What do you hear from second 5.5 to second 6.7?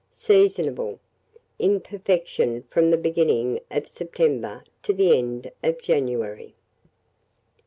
of January.